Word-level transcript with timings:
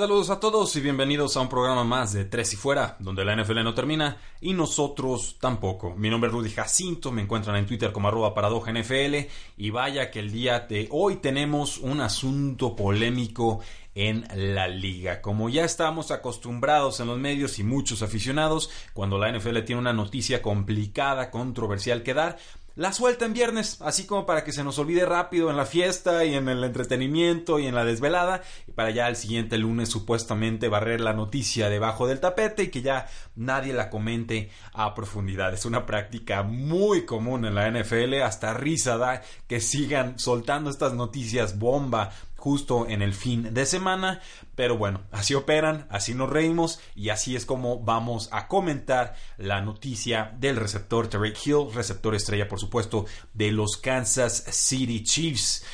Saludos 0.00 0.30
a 0.30 0.40
todos 0.40 0.74
y 0.76 0.80
bienvenidos 0.80 1.36
a 1.36 1.42
un 1.42 1.50
programa 1.50 1.84
más 1.84 2.14
de 2.14 2.24
Tres 2.24 2.54
y 2.54 2.56
Fuera, 2.56 2.96
donde 3.00 3.22
la 3.22 3.36
NFL 3.36 3.62
no 3.62 3.74
termina 3.74 4.16
y 4.40 4.54
nosotros 4.54 5.36
tampoco. 5.38 5.94
Mi 5.94 6.08
nombre 6.08 6.28
es 6.28 6.34
Rudy 6.34 6.48
Jacinto, 6.48 7.12
me 7.12 7.20
encuentran 7.20 7.56
en 7.56 7.66
Twitter 7.66 7.92
como 7.92 8.08
arroba 8.08 8.32
paradoja 8.32 8.72
NFL 8.72 9.28
y 9.58 9.68
vaya 9.68 10.10
que 10.10 10.20
el 10.20 10.32
día 10.32 10.60
de 10.60 10.88
hoy 10.90 11.16
tenemos 11.16 11.76
un 11.76 12.00
asunto 12.00 12.74
polémico 12.74 13.60
en 13.94 14.26
la 14.34 14.68
liga. 14.68 15.20
Como 15.20 15.50
ya 15.50 15.64
estamos 15.64 16.10
acostumbrados 16.10 17.00
en 17.00 17.08
los 17.08 17.18
medios 17.18 17.58
y 17.58 17.64
muchos 17.64 18.02
aficionados, 18.02 18.70
cuando 18.94 19.18
la 19.18 19.30
NFL 19.30 19.58
tiene 19.66 19.80
una 19.80 19.92
noticia 19.92 20.40
complicada, 20.40 21.30
controversial 21.30 22.02
que 22.02 22.14
dar, 22.14 22.38
la 22.80 22.94
suelta 22.94 23.26
en 23.26 23.34
viernes, 23.34 23.76
así 23.82 24.06
como 24.06 24.24
para 24.24 24.42
que 24.42 24.52
se 24.52 24.64
nos 24.64 24.78
olvide 24.78 25.04
rápido 25.04 25.50
en 25.50 25.58
la 25.58 25.66
fiesta 25.66 26.24
y 26.24 26.34
en 26.34 26.48
el 26.48 26.64
entretenimiento 26.64 27.58
y 27.58 27.66
en 27.66 27.74
la 27.74 27.84
desvelada, 27.84 28.40
y 28.66 28.72
para 28.72 28.88
ya 28.88 29.06
el 29.08 29.16
siguiente 29.16 29.58
lunes 29.58 29.90
supuestamente 29.90 30.70
barrer 30.70 31.02
la 31.02 31.12
noticia 31.12 31.68
debajo 31.68 32.06
del 32.06 32.20
tapete 32.20 32.62
y 32.62 32.68
que 32.68 32.80
ya 32.80 33.06
nadie 33.36 33.74
la 33.74 33.90
comente 33.90 34.48
a 34.72 34.94
profundidad. 34.94 35.52
Es 35.52 35.66
una 35.66 35.84
práctica 35.84 36.42
muy 36.42 37.04
común 37.04 37.44
en 37.44 37.54
la 37.54 37.70
NFL, 37.70 38.22
hasta 38.22 38.54
risa 38.54 38.96
da 38.96 39.20
que 39.46 39.60
sigan 39.60 40.18
soltando 40.18 40.70
estas 40.70 40.94
noticias 40.94 41.58
bomba 41.58 42.10
justo 42.40 42.88
en 42.88 43.02
el 43.02 43.12
fin 43.12 43.52
de 43.54 43.66
semana. 43.66 44.20
Pero 44.56 44.76
bueno, 44.76 45.02
así 45.12 45.34
operan, 45.34 45.86
así 45.90 46.14
nos 46.14 46.30
reímos 46.30 46.80
y 46.94 47.10
así 47.10 47.36
es 47.36 47.46
como 47.46 47.80
vamos 47.80 48.28
a 48.32 48.48
comentar 48.48 49.14
la 49.36 49.60
noticia 49.60 50.34
del 50.38 50.56
receptor 50.56 51.08
Tarek 51.08 51.38
Hill, 51.46 51.72
receptor 51.72 52.14
estrella 52.14 52.48
por 52.48 52.58
supuesto 52.58 53.04
de 53.34 53.52
los 53.52 53.76
Kansas 53.76 54.44
City 54.50 55.04
Chiefs. 55.04 55.64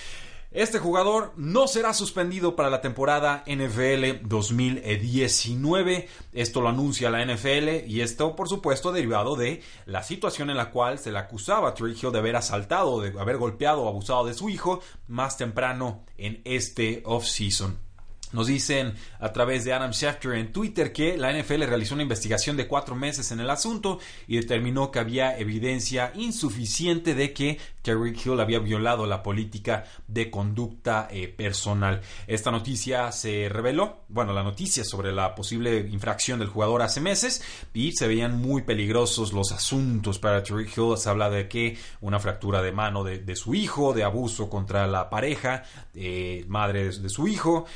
Este 0.56 0.78
jugador 0.78 1.34
no 1.36 1.68
será 1.68 1.92
suspendido 1.92 2.56
para 2.56 2.70
la 2.70 2.80
temporada 2.80 3.44
NFL 3.46 4.26
2019. 4.26 6.08
Esto 6.32 6.62
lo 6.62 6.70
anuncia 6.70 7.10
la 7.10 7.22
NFL 7.22 7.86
y 7.86 8.00
esto, 8.00 8.34
por 8.34 8.48
supuesto, 8.48 8.90
derivado 8.90 9.36
de 9.36 9.60
la 9.84 10.02
situación 10.02 10.48
en 10.48 10.56
la 10.56 10.70
cual 10.70 10.98
se 10.98 11.12
le 11.12 11.18
acusaba 11.18 11.68
a 11.68 11.74
Trey 11.74 11.92
Hill 11.92 12.10
de 12.10 12.20
haber 12.20 12.36
asaltado, 12.36 13.02
de 13.02 13.20
haber 13.20 13.36
golpeado 13.36 13.82
o 13.82 13.88
abusado 13.88 14.24
de 14.24 14.32
su 14.32 14.48
hijo 14.48 14.80
más 15.08 15.36
temprano 15.36 16.06
en 16.16 16.40
este 16.46 17.02
offseason. 17.04 17.85
Nos 18.32 18.48
dicen 18.48 18.94
a 19.20 19.32
través 19.32 19.64
de 19.64 19.72
Adam 19.72 19.92
Schefter 19.92 20.32
en 20.32 20.52
Twitter 20.52 20.92
que 20.92 21.16
la 21.16 21.32
NFL 21.32 21.62
realizó 21.62 21.94
una 21.94 22.02
investigación 22.02 22.56
de 22.56 22.66
cuatro 22.66 22.96
meses 22.96 23.30
en 23.30 23.40
el 23.40 23.50
asunto 23.50 24.00
y 24.26 24.36
determinó 24.36 24.90
que 24.90 24.98
había 24.98 25.38
evidencia 25.38 26.12
insuficiente 26.14 27.14
de 27.14 27.32
que 27.32 27.58
Terry 27.82 28.16
Hill 28.24 28.40
había 28.40 28.58
violado 28.58 29.06
la 29.06 29.22
política 29.22 29.84
de 30.08 30.28
conducta 30.28 31.06
eh, 31.10 31.28
personal. 31.28 32.00
Esta 32.26 32.50
noticia 32.50 33.12
se 33.12 33.48
reveló, 33.48 34.00
bueno, 34.08 34.32
la 34.32 34.42
noticia 34.42 34.82
sobre 34.82 35.12
la 35.12 35.36
posible 35.36 35.86
infracción 35.88 36.40
del 36.40 36.48
jugador 36.48 36.82
hace 36.82 37.00
meses 37.00 37.42
y 37.72 37.92
se 37.92 38.08
veían 38.08 38.38
muy 38.40 38.62
peligrosos 38.62 39.32
los 39.32 39.52
asuntos 39.52 40.18
para 40.18 40.42
Terry 40.42 40.64
Hill. 40.64 40.96
Se 40.96 41.08
habla 41.08 41.30
de 41.30 41.48
que 41.48 41.78
una 42.00 42.18
fractura 42.18 42.60
de 42.60 42.72
mano 42.72 43.04
de, 43.04 43.36
su 43.36 43.54
hijo, 43.54 43.92
de 43.92 44.02
abuso 44.02 44.50
contra 44.50 44.88
la 44.88 45.08
pareja, 45.08 45.62
eh, 45.94 46.44
madre 46.48 46.90
de, 46.90 47.08
su 47.08 47.28
hijo, 47.28 47.66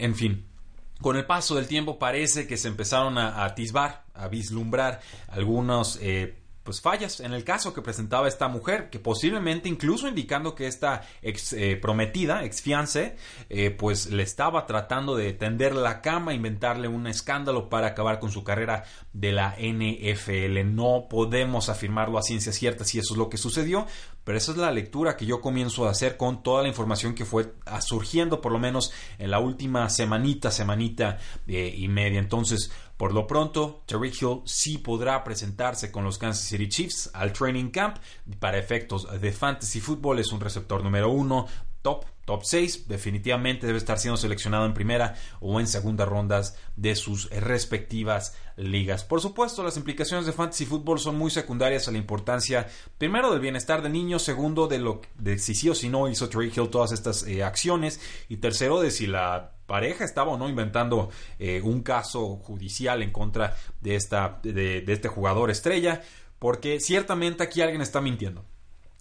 en 0.00 0.14
fin. 0.14 0.46
Con 1.00 1.16
el 1.16 1.24
paso 1.24 1.54
del 1.54 1.66
tiempo 1.66 1.98
parece 1.98 2.46
que 2.46 2.58
se 2.58 2.68
empezaron 2.68 3.16
a, 3.16 3.44
atisbar, 3.44 4.04
a 4.12 4.28
vislumbrar 4.28 5.00
algunos 5.28 5.98
eh, 6.02 6.40
pues 6.62 6.82
fallas 6.82 7.20
en 7.20 7.32
el 7.32 7.42
caso 7.42 7.72
que 7.72 7.80
presentaba 7.80 8.28
esta 8.28 8.46
mujer, 8.48 8.90
que 8.90 8.98
posiblemente 8.98 9.68
incluso 9.68 10.06
indicando 10.06 10.54
que 10.54 10.66
esta 10.66 11.02
ex 11.22 11.54
eh, 11.54 11.76
prometida, 11.76 12.44
ex 12.44 12.60
fiance, 12.60 13.16
eh, 13.48 13.70
pues 13.70 14.10
le 14.10 14.22
estaba 14.22 14.66
tratando 14.66 15.16
de 15.16 15.32
tender 15.32 15.74
la 15.74 16.02
cama, 16.02 16.34
inventarle 16.34 16.86
un 16.86 17.06
escándalo 17.06 17.70
para 17.70 17.88
acabar 17.88 18.20
con 18.20 18.30
su 18.30 18.44
carrera 18.44 18.84
de 19.12 19.32
la 19.32 19.56
NFL. 19.58 20.74
No 20.74 21.06
podemos 21.08 21.70
afirmarlo 21.70 22.18
a 22.18 22.22
ciencia 22.22 22.52
cierta 22.52 22.84
si 22.84 22.98
eso 22.98 23.14
es 23.14 23.18
lo 23.18 23.30
que 23.30 23.38
sucedió, 23.38 23.86
pero 24.30 24.38
esa 24.38 24.52
es 24.52 24.58
la 24.58 24.70
lectura 24.70 25.16
que 25.16 25.26
yo 25.26 25.40
comienzo 25.40 25.88
a 25.88 25.90
hacer 25.90 26.16
con 26.16 26.44
toda 26.44 26.62
la 26.62 26.68
información 26.68 27.16
que 27.16 27.24
fue 27.24 27.52
surgiendo 27.80 28.40
por 28.40 28.52
lo 28.52 28.60
menos 28.60 28.92
en 29.18 29.32
la 29.32 29.40
última 29.40 29.90
semanita, 29.90 30.52
semanita 30.52 31.18
eh, 31.48 31.74
y 31.76 31.88
media. 31.88 32.20
Entonces, 32.20 32.70
por 32.96 33.12
lo 33.12 33.26
pronto, 33.26 33.82
Terry 33.86 34.10
Hill 34.10 34.42
sí 34.44 34.78
podrá 34.78 35.24
presentarse 35.24 35.90
con 35.90 36.04
los 36.04 36.16
Kansas 36.16 36.44
City 36.44 36.68
Chiefs 36.68 37.10
al 37.12 37.32
training 37.32 37.70
camp. 37.70 37.96
Para 38.38 38.56
efectos 38.56 39.08
de 39.20 39.32
fantasy 39.32 39.80
football 39.80 40.20
es 40.20 40.30
un 40.30 40.38
receptor 40.38 40.84
número 40.84 41.10
uno, 41.10 41.48
top, 41.82 42.04
top 42.24 42.44
6. 42.44 42.88
Definitivamente 42.88 43.66
debe 43.66 43.78
estar 43.78 43.98
siendo 43.98 44.16
seleccionado 44.16 44.66
en 44.66 44.74
primera 44.74 45.14
o 45.40 45.60
en 45.60 45.66
segunda 45.66 46.04
rondas 46.04 46.56
de 46.76 46.94
sus 46.94 47.30
respectivas 47.30 48.36
ligas. 48.56 49.04
Por 49.04 49.20
supuesto, 49.20 49.62
las 49.62 49.76
implicaciones 49.76 50.26
de 50.26 50.32
fantasy 50.32 50.66
football 50.66 50.98
son 50.98 51.16
muy 51.16 51.30
secundarias 51.30 51.88
a 51.88 51.92
la 51.92 51.98
importancia, 51.98 52.68
primero, 52.98 53.30
del 53.30 53.40
bienestar 53.40 53.82
del 53.82 53.92
niño, 53.92 54.18
segundo, 54.18 54.68
de 54.68 54.78
lo 54.78 55.00
de 55.18 55.38
si 55.38 55.54
sí 55.54 55.68
o 55.68 55.74
si 55.74 55.88
no 55.88 56.08
hizo 56.08 56.28
Trey 56.28 56.52
Hill 56.54 56.68
todas 56.68 56.92
estas 56.92 57.26
eh, 57.26 57.42
acciones, 57.42 58.00
y 58.28 58.36
tercero, 58.36 58.80
de 58.80 58.90
si 58.90 59.06
la 59.06 59.52
pareja 59.66 60.04
estaba 60.04 60.32
o 60.32 60.36
no 60.36 60.48
inventando 60.48 61.10
eh, 61.38 61.60
un 61.62 61.82
caso 61.82 62.36
judicial 62.38 63.02
en 63.02 63.12
contra 63.12 63.56
de, 63.80 63.94
esta, 63.94 64.40
de, 64.42 64.84
este 64.86 65.08
jugador 65.08 65.50
estrella, 65.50 66.02
porque 66.38 66.80
ciertamente 66.80 67.44
aquí 67.44 67.62
alguien 67.62 67.80
está 67.80 68.00
mintiendo. 68.00 68.44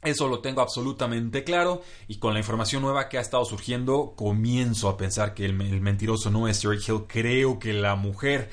Eso 0.02 0.30
lo 0.30 0.40
tengo 0.40 0.62
absolutamente 0.62 1.44
claro 1.44 1.82
y 2.08 2.20
con 2.20 2.34
la 2.34 2.40
información 2.40 2.82
nueva 2.82 3.10
que 3.10 3.18
ha 3.18 3.22
estado 3.22 3.44
surgiendo 3.44 4.14
comienzo 4.16 4.88
a 4.88 4.96
pensar 4.96 5.34
que 5.34 5.44
el, 5.44 5.54
mentiroso 5.54 6.30
no 6.30 6.48
es 6.48 6.62
Terry 6.62 6.78
Hill. 6.78 7.04
Creo 7.08 7.60
que 7.60 7.74
la 7.74 7.96
mujer 7.96 8.50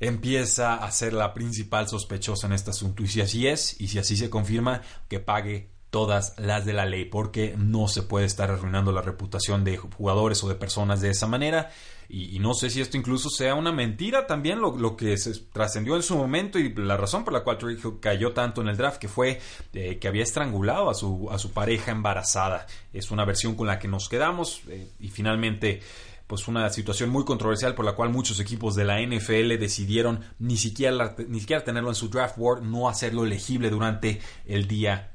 empieza 0.00 0.74
a 0.74 0.90
ser 0.90 1.12
la 1.12 1.32
principal 1.34 1.88
sospechosa 1.88 2.48
en 2.48 2.54
este 2.54 2.70
asunto 2.70 3.04
y 3.04 3.06
si 3.06 3.20
así 3.20 3.46
es 3.46 3.80
y 3.80 3.86
si 3.86 4.00
así 4.00 4.16
se 4.16 4.28
confirma 4.28 4.82
que 5.08 5.20
pague 5.20 5.71
todas 5.92 6.32
las 6.38 6.64
de 6.64 6.72
la 6.72 6.86
ley, 6.86 7.04
porque 7.04 7.54
no 7.58 7.86
se 7.86 8.02
puede 8.02 8.24
estar 8.24 8.50
arruinando 8.50 8.92
la 8.92 9.02
reputación 9.02 9.62
de 9.62 9.76
jugadores 9.76 10.42
o 10.42 10.48
de 10.48 10.54
personas 10.54 11.02
de 11.02 11.10
esa 11.10 11.26
manera. 11.26 11.70
Y, 12.08 12.38
no 12.38 12.54
sé 12.54 12.70
si 12.70 12.80
esto 12.80 12.96
incluso 12.96 13.28
sea 13.28 13.54
una 13.54 13.72
mentira 13.72 14.26
también, 14.26 14.58
lo, 14.60 14.96
que 14.96 15.18
se 15.18 15.38
trascendió 15.52 15.94
en 15.94 16.02
su 16.02 16.16
momento 16.16 16.58
y 16.58 16.74
la 16.74 16.96
razón 16.96 17.24
por 17.24 17.34
la 17.34 17.44
cual 17.44 17.58
Trick 17.58 18.00
cayó 18.00 18.32
tanto 18.32 18.62
en 18.62 18.68
el 18.68 18.76
draft, 18.78 18.98
que 18.98 19.08
fue 19.08 19.38
eh, 19.74 19.98
que 19.98 20.08
había 20.08 20.22
estrangulado 20.22 20.88
a 20.88 20.94
su, 20.94 21.28
a 21.30 21.38
su 21.38 21.52
pareja 21.52 21.92
embarazada. 21.92 22.66
Es 22.94 23.10
una 23.10 23.26
versión 23.26 23.54
con 23.54 23.66
la 23.66 23.78
que 23.78 23.88
nos 23.88 24.08
quedamos 24.08 24.62
eh, 24.68 24.88
y 24.98 25.08
finalmente 25.08 25.82
pues 26.26 26.48
una 26.48 26.70
situación 26.70 27.10
muy 27.10 27.26
controversial 27.26 27.74
por 27.74 27.84
la 27.84 27.92
cual 27.92 28.08
muchos 28.08 28.40
equipos 28.40 28.74
de 28.74 28.84
la 28.84 29.02
NFL 29.02 29.58
decidieron 29.58 30.20
ni 30.38 30.56
siquiera, 30.56 31.14
ni 31.28 31.40
siquiera 31.40 31.64
tenerlo 31.64 31.90
en 31.90 31.94
su 31.94 32.08
draft 32.08 32.38
board, 32.38 32.62
no 32.62 32.88
hacerlo 32.88 33.24
elegible 33.24 33.68
durante 33.68 34.20
el 34.46 34.66
día 34.66 35.11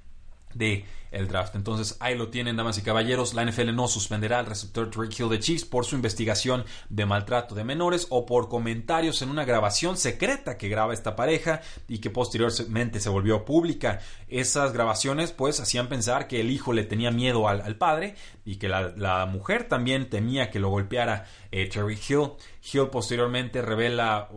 de 0.58 0.84
el 1.12 1.28
draft. 1.28 1.56
Entonces 1.56 1.98
ahí 2.00 2.18
lo 2.18 2.30
tienen, 2.30 2.56
damas 2.56 2.78
y 2.78 2.82
caballeros. 2.82 3.34
La 3.34 3.46
NFL 3.46 3.74
no 3.74 3.88
suspenderá 3.88 4.40
al 4.40 4.46
receptor 4.46 4.90
Drake 4.90 5.16
Hill 5.18 5.30
de 5.30 5.40
Chiefs 5.40 5.66
por 5.66 5.86
su 5.86 5.96
investigación 5.96 6.66
de 6.90 7.06
maltrato 7.06 7.56
de 7.56 7.64
menores 7.64 8.08
o 8.10 8.26
por 8.26 8.50
comentarios 8.50 9.22
en 9.22 9.30
una 9.30 9.46
grabación 9.46 9.98
secreta 9.98 10.58
que 10.58 10.70
graba 10.70 10.94
esta 10.94 11.16
pareja 11.16 11.62
y 11.88 12.00
que 12.00 12.10
posteriormente 12.10 13.00
se 13.00 13.10
volvió 13.10 13.46
pública. 13.46 14.00
Esas 14.28 14.74
grabaciones 14.74 15.32
pues 15.32 15.60
hacían 15.60 15.88
pensar 15.88 16.28
que 16.28 16.42
el 16.42 16.52
hijo 16.52 16.74
le 16.74 16.84
tenía 16.84 17.12
miedo 17.12 17.48
al, 17.48 17.78
padre 17.78 18.16
y 18.46 18.58
que 18.58 18.70
la, 18.70 19.26
mujer 19.28 19.68
también 19.68 20.10
temía 20.10 20.50
que 20.50 20.60
lo 20.60 20.70
golpeara 20.70 21.26
eh, 21.52 21.68
Terry 21.68 21.98
Hill. 22.08 22.32
Hill 22.72 22.90
posteriormente 22.92 23.62
revela 23.62 24.30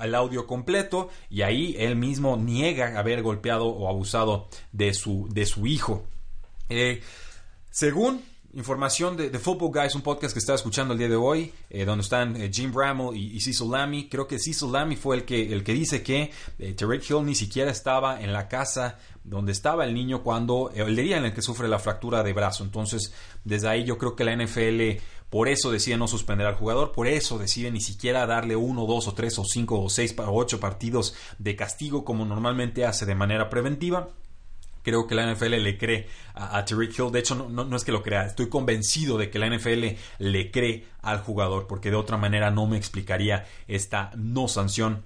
el 0.00 0.14
audio 0.14 0.46
completo 0.46 1.08
y 1.30 1.42
ahí 1.42 1.76
él 1.78 1.96
mismo 1.96 2.36
niega 2.36 2.98
haber 2.98 3.22
golpeado 3.22 3.66
o 3.66 3.88
abusado 3.88 4.48
de 4.72 4.94
su, 4.94 5.28
de 5.30 5.46
su 5.46 5.66
hijo. 5.66 6.04
Eh, 6.68 7.02
según 7.70 8.22
Información 8.56 9.18
de, 9.18 9.38
Football 9.38 9.70
Guys, 9.70 9.94
un 9.96 10.00
podcast 10.00 10.32
que 10.32 10.38
estaba 10.38 10.56
escuchando 10.56 10.94
el 10.94 10.98
día 10.98 11.10
de 11.10 11.16
hoy, 11.16 11.52
eh, 11.68 11.84
donde 11.84 12.02
están 12.02 12.40
eh, 12.40 12.50
Jim 12.50 12.72
Bramall 12.72 13.14
y, 13.14 13.38
Cecil 13.38 13.70
Lammy. 13.70 14.08
Creo 14.08 14.26
que 14.26 14.38
Cecil 14.38 14.72
Lammy 14.72 14.96
fue 14.96 15.16
el 15.16 15.24
que, 15.26 15.52
el 15.52 15.62
que 15.62 15.74
dice 15.74 16.02
que 16.02 16.30
eh, 16.58 16.74
Hill 16.80 17.26
ni 17.26 17.34
siquiera 17.34 17.70
estaba 17.70 18.18
en 18.18 18.32
la 18.32 18.48
casa 18.48 18.98
donde 19.24 19.52
estaba 19.52 19.84
el 19.84 19.92
niño 19.92 20.22
cuando, 20.22 20.70
el 20.74 20.96
día 20.96 21.18
en 21.18 21.26
el 21.26 21.34
que 21.34 21.42
sufre 21.42 21.68
la 21.68 21.78
fractura 21.78 22.22
de 22.22 22.32
brazo. 22.32 22.64
Entonces, 22.64 23.12
desde 23.44 23.68
ahí 23.68 23.84
yo 23.84 23.98
creo 23.98 24.16
que 24.16 24.24
la 24.24 24.34
NFL 24.34 25.02
por 25.28 25.48
eso 25.48 25.70
decide 25.70 25.98
no 25.98 26.08
suspender 26.08 26.46
al 26.46 26.54
jugador, 26.54 26.92
por 26.92 27.08
eso 27.08 27.36
decide 27.36 27.70
ni 27.70 27.82
siquiera 27.82 28.24
darle 28.24 28.56
uno, 28.56 28.86
dos 28.86 29.06
o 29.06 29.12
tres 29.12 29.38
o 29.38 29.44
cinco 29.44 29.82
o 29.82 29.90
seis 29.90 30.14
o 30.18 30.32
ocho 30.34 30.60
partidos 30.60 31.14
de 31.38 31.56
castigo 31.56 32.06
como 32.06 32.24
normalmente 32.24 32.86
hace 32.86 33.04
de 33.04 33.16
manera 33.16 33.50
preventiva 33.50 34.08
creo 34.86 35.08
que 35.08 35.16
la 35.16 35.26
NFL 35.32 35.56
le 35.56 35.76
cree 35.76 36.06
a, 36.34 36.58
a 36.58 36.64
Hill. 36.70 37.10
De 37.10 37.18
hecho, 37.18 37.34
no, 37.34 37.76
es 37.76 37.82
que 37.82 37.90
lo 37.90 38.04
crea, 38.04 38.24
estoy 38.24 38.48
convencido 38.48 39.18
de 39.18 39.30
que 39.30 39.40
la 39.40 39.50
NFL 39.50 39.96
le 40.20 40.50
cree 40.52 40.86
al 41.02 41.18
jugador, 41.18 41.66
porque 41.66 41.90
de 41.90 41.96
otra 41.96 42.16
manera 42.16 42.52
no 42.52 42.68
me 42.68 42.76
explicaría 42.76 43.46
esta 43.66 44.12
no 44.14 44.46
sanción 44.46 45.02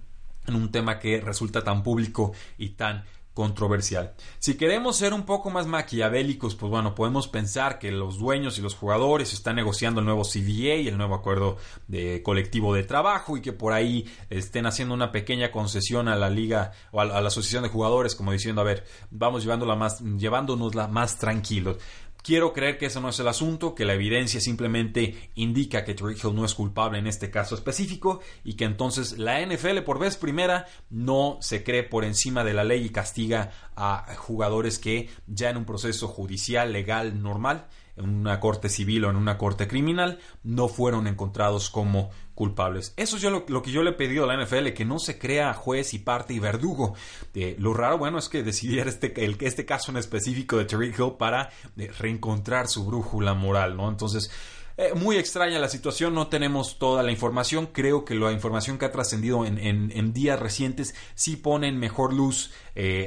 en 0.46 0.54
un 0.54 0.70
tema 0.70 0.98
que 0.98 1.22
resulta 1.22 1.64
tan 1.64 1.82
público 1.82 2.34
y 2.58 2.70
tan 2.70 3.04
controversial. 3.40 4.12
Si 4.38 4.58
queremos 4.58 4.98
ser 4.98 5.14
un 5.14 5.22
poco 5.22 5.48
más 5.48 5.66
maquiavélicos, 5.66 6.54
pues 6.56 6.68
bueno, 6.68 6.94
podemos 6.94 7.26
pensar 7.26 7.78
que 7.78 7.90
los 7.90 8.18
dueños 8.18 8.58
y 8.58 8.60
los 8.60 8.74
jugadores 8.74 9.32
están 9.32 9.56
negociando 9.56 10.00
el 10.00 10.04
nuevo 10.04 10.24
CBA 10.24 10.76
y 10.76 10.88
el 10.88 10.98
nuevo 10.98 11.14
acuerdo 11.14 11.56
de 11.88 12.22
colectivo 12.22 12.74
de 12.74 12.82
trabajo 12.82 13.38
y 13.38 13.40
que 13.40 13.54
por 13.54 13.72
ahí 13.72 14.04
estén 14.28 14.66
haciendo 14.66 14.92
una 14.92 15.10
pequeña 15.10 15.50
concesión 15.50 16.08
a 16.08 16.16
la 16.16 16.28
liga 16.28 16.72
o 16.92 17.00
a 17.00 17.06
la, 17.06 17.26
asociación 17.26 17.62
de 17.62 17.70
jugadores 17.70 18.14
como 18.14 18.30
diciendo, 18.30 18.60
a 18.60 18.64
ver, 18.64 18.84
vamos 19.10 19.42
llevándola 19.42 19.74
más, 19.74 20.00
llevándonosla 20.00 20.88
más 20.88 21.16
tranquilos. 21.16 21.78
Quiero 22.22 22.52
creer 22.52 22.76
que 22.78 22.86
ese 22.86 23.00
no 23.00 23.08
es 23.08 23.18
el 23.18 23.28
asunto, 23.28 23.74
que 23.74 23.84
la 23.84 23.94
evidencia 23.94 24.40
simplemente 24.40 25.30
indica 25.34 25.84
que 25.84 25.94
Tariq 25.94 26.24
Hill 26.24 26.34
no 26.34 26.44
es 26.44 26.54
culpable 26.54 26.98
en 26.98 27.06
este 27.06 27.30
caso 27.30 27.54
específico 27.54 28.20
y 28.44 28.54
que 28.54 28.64
entonces 28.64 29.18
la 29.18 29.44
NFL 29.44 29.78
por 29.84 29.98
vez 29.98 30.16
primera 30.16 30.66
no 30.90 31.38
se 31.40 31.64
cree 31.64 31.82
por 31.82 32.04
encima 32.04 32.44
de 32.44 32.54
la 32.54 32.64
ley 32.64 32.84
y 32.84 32.90
castiga 32.90 33.52
a 33.74 34.14
jugadores 34.16 34.78
que 34.78 35.08
ya 35.26 35.50
en 35.50 35.56
un 35.56 35.64
proceso 35.64 36.08
judicial, 36.08 36.72
legal, 36.72 37.22
normal, 37.22 37.66
en 38.00 38.10
una 38.10 38.40
corte 38.40 38.68
civil 38.68 39.04
o 39.04 39.10
en 39.10 39.16
una 39.16 39.38
corte 39.38 39.68
criminal, 39.68 40.18
no 40.42 40.68
fueron 40.68 41.06
encontrados 41.06 41.70
como 41.70 42.10
culpables. 42.40 42.94
Eso 42.96 43.18
es 43.18 43.22
lo, 43.22 43.62
que 43.62 43.70
yo 43.70 43.82
le 43.82 43.90
he 43.90 43.92
pedido 43.92 44.24
a 44.24 44.26
la 44.26 44.42
NFL, 44.42 44.68
que 44.68 44.86
no 44.86 44.98
se 44.98 45.18
crea 45.18 45.52
juez 45.52 45.92
y 45.92 45.98
parte 45.98 46.32
y 46.32 46.38
verdugo. 46.38 46.94
Eh, 47.34 47.54
lo 47.58 47.74
raro, 47.74 47.98
bueno, 47.98 48.18
es 48.18 48.30
que 48.30 48.42
decidiera 48.42 48.88
este, 48.88 49.12
el, 49.24 49.36
este 49.40 49.66
caso 49.66 49.90
en 49.90 49.98
específico 49.98 50.56
de 50.56 50.64
Terry 50.64 50.88
Hill 50.88 51.16
para 51.18 51.50
eh, 51.76 51.92
reencontrar 51.98 52.66
su 52.66 52.86
brújula 52.86 53.34
moral, 53.34 53.76
¿no? 53.76 53.90
Entonces, 53.90 54.30
eh, 54.78 54.94
muy 54.94 55.18
extraña 55.18 55.58
la 55.58 55.68
situación, 55.68 56.14
no 56.14 56.28
tenemos 56.28 56.78
toda 56.78 57.02
la 57.02 57.10
información. 57.10 57.66
Creo 57.66 58.06
que 58.06 58.14
la 58.14 58.32
información 58.32 58.78
que 58.78 58.86
ha 58.86 58.90
trascendido 58.90 59.44
en, 59.44 60.12
días 60.14 60.40
recientes 60.40 60.94
sí 61.14 61.36
ponen 61.36 61.78
mejor 61.78 62.14
luz 62.14 62.52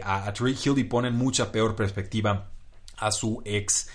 a, 0.03 0.27
a 0.27 0.33
Hill 0.37 0.77
y 0.77 0.83
ponen 0.83 1.15
mucha 1.15 1.51
peor 1.51 1.75
perspectiva 1.75 2.52
a 3.05 3.11
su 3.11 3.41
ex 3.45 3.89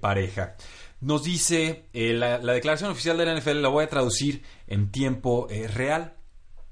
pareja. 0.00 0.56
Nos 1.00 1.24
dice 1.24 1.88
eh, 1.92 2.14
la, 2.14 2.38
declaración 2.38 2.90
oficial 2.90 3.18
de 3.18 3.26
la 3.26 3.38
NFL, 3.38 3.60
la 3.60 3.68
voy 3.68 3.84
a 3.84 3.88
traducir 3.88 4.42
en 4.66 4.90
tiempo 4.90 5.46
eh, 5.50 5.68
real. 5.68 6.14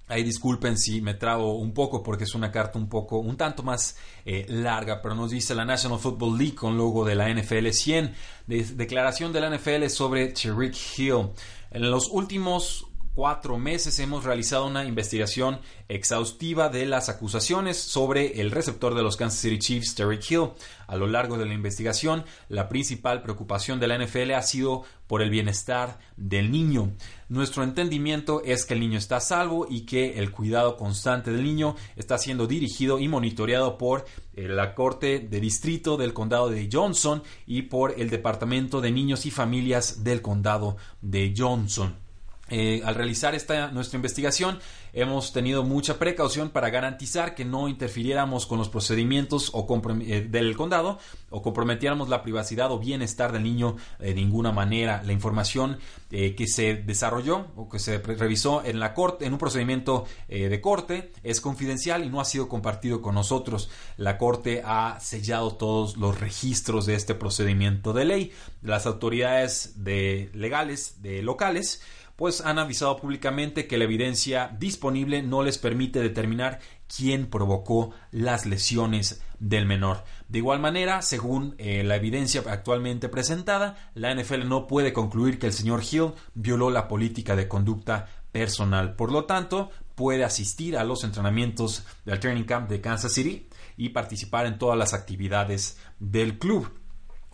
Ahí 0.09 0.23
disculpen 0.23 0.79
si 0.79 1.01
me 1.01 1.15
trago 1.15 1.57
un 1.57 1.73
poco 1.73 2.03
porque 2.03 2.25
es 2.25 2.35
una 2.35 2.51
carta 2.51 2.79
un 2.79 2.89
poco, 2.89 3.19
un 3.19 3.37
tanto 3.37 3.63
más 3.63 3.97
eh, 4.25 4.47
larga, 4.49 5.01
pero 5.03 5.15
nos 5.15 5.31
dice 5.31 5.55
la 5.55 5.65
National 5.65 5.99
Football 5.99 6.39
League 6.39 6.55
con 6.55 6.77
logo 6.77 7.05
de 7.05 7.15
la 7.15 7.33
NFL 7.33 7.69
100. 7.69 8.15
declaración 8.47 9.33
de 9.33 9.41
la 9.41 9.57
NFL 9.57 9.87
sobre 9.89 10.29
Tyreek 10.29 10.75
Hill. 10.97 11.31
En 11.71 11.91
los 11.91 12.09
últimos 12.11 12.87
cuatro 13.15 13.59
meses 13.59 13.99
hemos 14.01 14.25
realizado 14.25 14.67
una 14.67 14.85
investigación 14.85 15.61
exhaustiva 15.89 16.69
de 16.69 16.85
las 16.85 17.09
acusaciones 17.09 17.79
sobre 17.79 18.41
el 18.41 18.51
receptor 18.51 18.95
de 18.95 19.03
los 19.03 19.17
Kansas 19.17 19.41
City 19.41 19.59
Chiefs, 19.59 19.95
Terry 19.95 20.19
Hill. 20.29 20.51
A 20.87 20.97
lo 20.97 21.07
largo 21.07 21.39
de 21.39 21.47
la 21.47 21.55
investigación, 21.55 22.25
la 22.49 22.69
principal 22.69 23.23
preocupación 23.23 23.81
de 23.81 23.87
la 23.87 23.99
NFL 23.99 24.33
ha 24.33 24.43
sido 24.43 24.83
por 25.07 25.23
el 25.23 25.31
bienestar 25.31 25.99
del 26.17 26.51
niño. 26.51 26.93
Nuestro 27.29 27.63
entendimiento 27.63 28.43
es 28.45 28.67
que 28.67 28.75
el 28.75 28.81
niño 28.81 28.99
está 28.99 29.21
salvo 29.21 29.67
y 29.69 29.83
que 29.83 30.19
el 30.19 30.31
cuidado 30.31 30.77
constante 30.77 31.31
del 31.31 31.45
niño 31.45 31.77
está 31.97 32.19
siendo 32.19 32.47
dirigido 32.47 32.99
y 32.99 33.09
monitoreado 33.09 33.79
por 33.79 34.05
eh, 34.35 34.49
la 34.49 34.75
Corte 34.75 35.21
de 35.21 35.41
Distrito 35.41 35.97
del 35.97 36.13
Condado 36.15 36.49
de 36.51 36.69
Johnson 36.71 37.23
y 37.47 37.63
por 37.63 37.99
el 37.99 38.11
Departamento 38.11 38.81
de 38.81 38.91
Niños 38.91 39.25
y 39.25 39.31
Familias 39.31 40.05
del 40.05 40.21
Condado 40.21 40.77
de 41.01 41.33
Johnson. 41.37 42.04
Eh, 42.51 42.83
al 42.85 42.95
realizar 42.95 43.35
esta 43.35 43.71
nuestra 43.71 43.97
investigación 43.97 44.59
hemos 44.93 45.33
tenido 45.33 45.65
mucha 45.65 45.99
precaución 45.99 46.51
para 46.51 46.69
garantizar 46.69 47.35
que 47.35 47.45
no 47.45 47.69
interfiriéramos 47.69 48.47
con 48.47 48.59
los 48.59 48.69
procedimientos 48.69 49.51
o 49.55 49.67
eh, 50.03 50.29
del 50.29 50.55
condado 50.55 50.99
o 51.31 51.41
comprometiéramos 51.41 52.11
la 52.11 52.23
privacidad 52.23 52.71
o 52.71 52.79
bienestar 52.79 53.33
del 53.33 53.43
niño 53.45 53.77
de 53.99 54.15
ninguna 54.15 54.53
manera. 54.53 55.03
La 55.05 55.13
información 55.13 55.79
eh, 56.11 56.35
que 56.35 56.47
se 56.47 56.75
desarrolló 56.75 57.47
o 57.57 57.69
que 57.69 57.79
se 57.79 57.99
revisó 57.99 58.63
en 58.65 58.79
la 58.79 58.93
corte, 58.93 59.25
en 59.25 59.33
un 59.33 59.39
procedimiento 59.39 60.05
de 60.29 60.61
corte, 60.61 61.13
es 61.23 61.41
confidencial 61.41 62.05
y 62.05 62.11
no 62.11 62.21
ha 62.21 62.25
sido 62.25 62.49
compartido 62.49 63.01
con 63.01 63.15
nosotros. 63.15 63.71
La 63.97 64.19
corte 64.19 64.63
ha 64.65 64.99
sellado 65.01 65.57
todos 65.57 65.97
los 65.97 66.21
registros 66.21 66.87
de 66.87 66.95
este 66.95 67.15
procedimiento 67.15 67.93
de 67.93 68.05
ley. 68.05 68.33
Las 68.63 68.87
autoridades 68.87 69.85
de 69.85 70.31
legales 70.35 71.03
de 71.03 71.23
locales 71.23 71.83
pues 72.17 72.41
han 72.41 72.59
avisado 72.59 72.97
públicamente 72.97 73.67
que 73.67 73.79
la 73.79 73.85
evidencia 73.85 74.55
disponible 74.59 75.23
no 75.23 75.43
les 75.43 75.59
permite 75.59 76.01
determinar 76.01 76.61
quién 76.87 77.27
provocó 77.27 77.93
las 78.11 78.47
lesiones 78.47 79.23
del 79.41 79.67
menor. 79.67 80.05
De 80.29 80.39
igual 80.39 80.61
manera, 80.61 81.03
según 81.03 81.55
eh, 81.59 81.83
la 81.85 81.97
evidencia 81.97 82.43
actualmente 82.47 83.09
presentada, 83.09 83.91
la 83.95 84.15
NFL 84.15 84.49
no 84.49 84.67
puede 84.67 84.93
concluir 84.93 85.39
que 85.39 85.47
el 85.47 85.53
señor 85.53 85.83
Hill 85.91 86.13
violó 86.35 86.71
la 86.71 86.89
política 86.89 87.37
de 87.37 87.49
conducta 87.49 88.09
personal. 88.33 88.97
Por 88.97 89.13
lo 89.13 89.25
tanto, 89.25 89.71
puede 89.95 90.25
asistir 90.25 90.77
a 90.77 90.85
los 90.85 91.05
entrenamientos 91.05 91.85
del 92.05 92.21
training 92.21 92.45
camp 92.45 92.69
de 92.69 92.81
Kansas 92.81 93.13
City 93.13 93.49
y 93.77 93.91
participar 93.91 94.47
en 94.47 94.59
todas 94.59 94.79
las 94.79 94.95
actividades 94.95 95.79
del 95.99 96.39
club. 96.39 96.84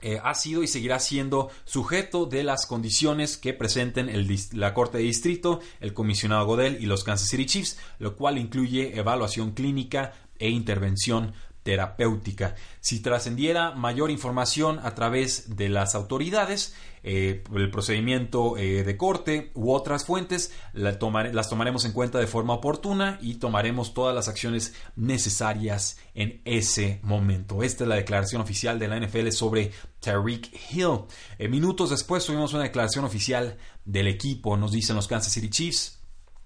Eh, 0.03 0.21
ha 0.23 0.35
sido 0.35 0.63
y 0.63 0.67
seguirá 0.67 0.99
siendo 0.99 1.51
sujeto 1.65 2.27
de 2.27 2.43
las 2.43 2.67
condiciones 2.67 3.37
que 3.37 3.53
presenten 3.53 4.11
la 4.53 4.75
Corte 4.75 4.99
de 4.99 5.05
Distrito, 5.05 5.61
el 5.81 5.93
comisionado 5.93 6.47
Godel 6.47 6.79
y 6.81 6.87
los 6.87 7.05
Kansas 7.05 7.29
City 7.29 7.47
Chiefs, 7.47 7.79
lo 7.99 8.17
cual 8.17 8.39
incluye 8.39 8.99
evaluación 8.99 9.53
clínica 9.53 10.15
e 10.39 10.49
intervención 10.49 11.35
terapéutica. 11.63 12.55
Si 12.81 13.01
trascendiera 13.01 13.73
mayor 13.73 14.11
información 14.11 14.79
a 14.83 14.95
través 14.95 15.57
de 15.57 15.69
las 15.69 15.95
autoridades, 15.95 16.75
eh, 17.03 17.43
el 17.55 17.71
procedimiento 17.71 18.59
eh, 18.59 18.85
de 18.85 18.97
corte 18.97 19.53
u 19.55 19.73
otras 19.73 20.05
fuentes, 20.05 20.53
las 20.73 20.99
tomaremos 20.99 21.85
en 21.85 21.93
cuenta 21.93 22.19
de 22.19 22.27
forma 22.27 22.55
oportuna 22.55 23.19
y 23.23 23.35
tomaremos 23.37 23.95
todas 23.95 24.15
las 24.15 24.29
acciones 24.29 24.75
necesarias 24.97 25.99
en 26.15 26.43
ese 26.45 27.01
momento. 27.03 27.63
Esta 27.63 27.85
es 27.85 27.89
la 27.89 27.97
declaración 27.97 28.43
oficial 28.43 28.79
de 28.79 28.89
la 28.89 29.01
NFL 29.01 29.31
sobre 29.31 29.73
Tariq 30.01 30.49
Hill. 30.71 31.05
Eh, 31.39 31.49
minutos 31.49 31.91
después 31.91 32.25
tuvimos 32.25 32.53
una 32.53 32.65
declaración 32.65 33.05
oficial 33.05 33.57
del 33.85 34.07
equipo, 34.07 34.57
nos 34.57 34.73
dicen 34.73 34.97
los 34.97 35.09
Kansas 35.09 35.33
City 35.33 35.49
Chiefs. 35.49 36.00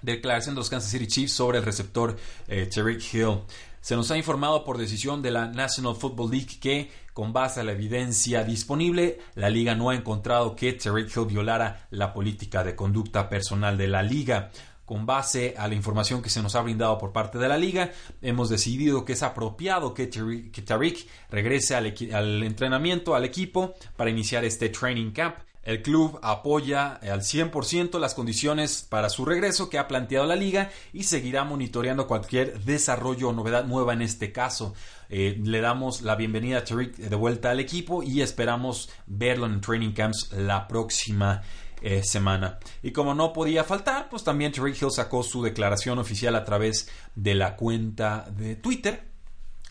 Declaración 0.04 0.54
de 0.54 0.60
los 0.60 0.68
Kansas 0.70 0.90
City 0.90 1.06
Chiefs 1.06 1.32
sobre 1.32 1.58
el 1.58 1.64
receptor 1.64 2.16
Tariq 2.46 3.14
Hill. 3.14 3.40
Se 3.80 3.96
nos 3.96 4.10
ha 4.10 4.16
informado 4.16 4.64
por 4.64 4.78
decisión 4.78 5.20
de 5.20 5.30
la 5.30 5.46
National 5.46 5.94
Football 5.94 6.30
League 6.30 6.58
que, 6.58 6.90
con 7.12 7.34
base 7.34 7.60
a 7.60 7.64
la 7.64 7.72
evidencia 7.72 8.42
disponible, 8.42 9.18
la 9.34 9.50
liga 9.50 9.74
no 9.74 9.90
ha 9.90 9.94
encontrado 9.94 10.56
que 10.56 10.72
Terry 10.72 11.02
Hill 11.02 11.26
violara 11.26 11.86
la 11.90 12.14
política 12.14 12.64
de 12.64 12.74
conducta 12.74 13.28
personal 13.28 13.76
de 13.76 13.88
la 13.88 14.02
liga. 14.02 14.50
Con 14.86 15.06
base 15.06 15.54
a 15.56 15.68
la 15.68 15.74
información 15.74 16.22
que 16.22 16.30
se 16.30 16.42
nos 16.42 16.54
ha 16.54 16.62
brindado 16.62 16.98
por 16.98 17.12
parte 17.12 17.38
de 17.38 17.48
la 17.48 17.56
liga, 17.56 17.90
hemos 18.20 18.50
decidido 18.50 19.04
que 19.04 19.14
es 19.14 19.22
apropiado 19.22 19.94
que, 19.94 20.06
Tariq 20.06 21.06
regrese 21.30 21.74
al 21.74 22.42
entrenamiento, 22.42 23.14
al 23.14 23.24
equipo, 23.24 23.74
para 23.96 24.10
iniciar 24.10 24.44
este 24.44 24.68
training 24.68 25.12
camp 25.12 25.36
el 25.64 25.82
club 25.82 26.18
apoya 26.22 26.94
al 27.02 27.22
100% 27.22 27.98
las 27.98 28.14
condiciones 28.14 28.86
para 28.88 29.08
su 29.08 29.24
regreso 29.24 29.70
que 29.70 29.78
ha 29.78 29.88
planteado 29.88 30.26
la 30.26 30.36
liga 30.36 30.70
y 30.92 31.04
seguirá 31.04 31.44
monitoreando 31.44 32.06
cualquier 32.06 32.60
desarrollo 32.60 33.30
o 33.30 33.32
novedad 33.32 33.64
nueva 33.64 33.94
en 33.94 34.02
este 34.02 34.30
caso. 34.30 34.74
Eh, 35.08 35.40
le 35.42 35.60
damos 35.60 36.02
la 36.02 36.16
bienvenida 36.16 36.58
a 36.58 36.64
Tariq 36.64 36.96
de 36.96 37.16
vuelta 37.16 37.50
al 37.50 37.60
equipo 37.60 38.02
y 38.02 38.20
esperamos 38.20 38.90
verlo 39.06 39.46
en 39.46 39.60
training 39.60 39.92
camps 39.92 40.32
la 40.32 40.68
próxima 40.68 41.42
eh, 41.80 42.02
semana. 42.02 42.58
Y 42.82 42.92
como 42.92 43.14
no 43.14 43.32
podía 43.32 43.64
faltar, 43.64 44.08
pues 44.10 44.22
también 44.22 44.52
Tariq 44.52 44.82
Hill 44.82 44.90
sacó 44.90 45.22
su 45.22 45.42
declaración 45.42 45.98
oficial 45.98 46.36
a 46.36 46.44
través 46.44 46.90
de 47.14 47.34
la 47.34 47.56
cuenta 47.56 48.26
de 48.30 48.56
Twitter 48.56 49.13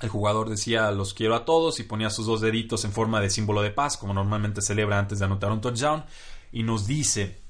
El 0.04 0.10
jugador 0.10 0.50
decía 0.50 0.92
los 0.92 1.14
quiero 1.14 1.34
a 1.34 1.46
todos 1.46 1.80
y 1.80 1.84
ponía 1.84 2.10
sus 2.10 2.26
dos 2.26 2.42
deditos 2.42 2.84
en 2.84 2.92
forma 2.92 3.22
de 3.22 3.30
símbolo 3.30 3.62
de 3.62 3.72
paz, 3.72 3.96
como 3.96 4.14
normalmente 4.14 4.62
celebra 4.62 5.00
antes 5.00 5.20
de 5.20 5.26
anotar 5.26 5.50
un 5.50 5.62
touchdown. 5.62 6.04
Y 6.52 6.64
nos 6.64 6.86
dice, 6.86 7.43